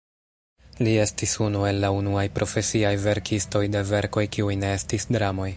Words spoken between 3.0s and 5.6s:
verkistoj de verkoj kiuj ne estis dramoj.